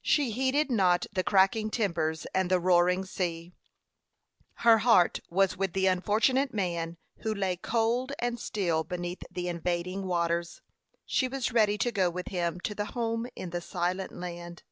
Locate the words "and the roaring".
2.32-3.04